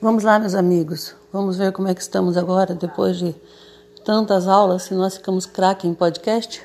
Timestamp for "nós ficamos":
4.94-5.44